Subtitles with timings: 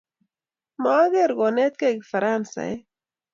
[0.81, 2.81] Ma ang'er kenetgei Faransaek